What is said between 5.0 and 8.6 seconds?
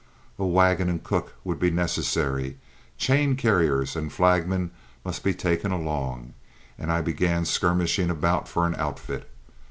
must be taken along, and I began skirmishing about